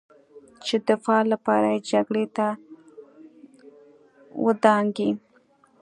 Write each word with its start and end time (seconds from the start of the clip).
چې 0.65 0.75
د 0.79 0.83
دفاع 0.89 1.21
لپاره 1.31 1.67
یې 1.73 1.79
جګړې 1.91 2.25
ته 2.35 2.47
ودانګي 4.45 5.11